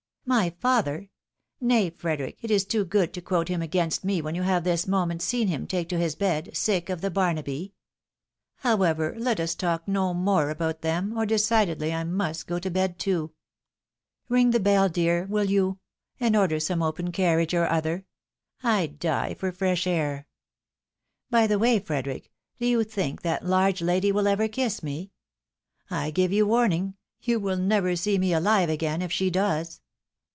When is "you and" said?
15.49-16.33